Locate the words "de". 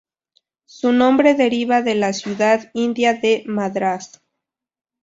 1.83-1.93, 3.13-3.43